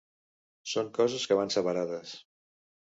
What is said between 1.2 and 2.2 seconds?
que van separades.